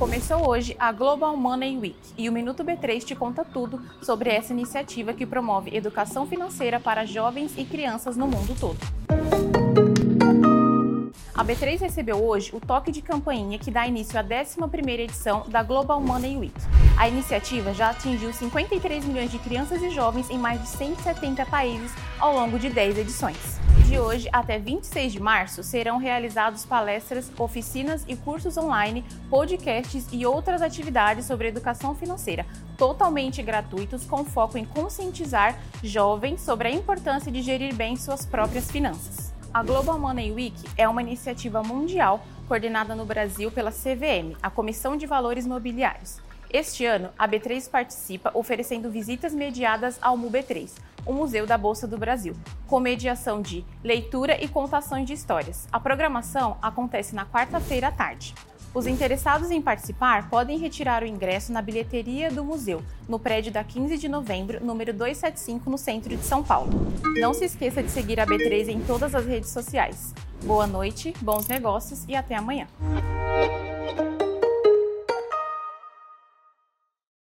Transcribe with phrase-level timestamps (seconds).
[0.00, 4.50] Começou hoje a Global Money Week e o Minuto B3 te conta tudo sobre essa
[4.50, 8.78] iniciativa que promove educação financeira para jovens e crianças no mundo todo.
[11.34, 15.62] A B3 recebeu hoje o toque de campainha que dá início à 11ª edição da
[15.62, 16.60] Global Money Week.
[16.96, 21.92] A iniciativa já atingiu 53 milhões de crianças e jovens em mais de 170 países
[22.18, 23.60] ao longo de 10 edições.
[23.90, 30.24] De hoje até 26 de março serão realizados palestras, oficinas e cursos online, podcasts e
[30.24, 32.46] outras atividades sobre educação financeira,
[32.78, 38.70] totalmente gratuitos com foco em conscientizar jovens sobre a importância de gerir bem suas próprias
[38.70, 39.34] finanças.
[39.52, 44.96] A Global Money Week é uma iniciativa mundial coordenada no Brasil pela CVM, a Comissão
[44.96, 46.18] de Valores Mobiliários.
[46.52, 50.70] Este ano, a B3 participa oferecendo visitas mediadas ao MUB3,
[51.04, 52.34] o Museu da Bolsa do Brasil,
[52.70, 55.66] com mediação de leitura e contações de histórias.
[55.72, 58.32] A programação acontece na quarta-feira à tarde.
[58.72, 63.64] Os interessados em participar podem retirar o ingresso na bilheteria do museu, no prédio da
[63.64, 66.70] 15 de novembro, número 275, no centro de São Paulo.
[67.18, 70.14] Não se esqueça de seguir a B3 em todas as redes sociais.
[70.44, 72.68] Boa noite, bons negócios e até amanhã.